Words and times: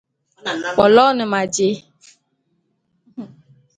W'aloene 0.79 1.25
ma 1.31 1.41
jé? 1.53 1.67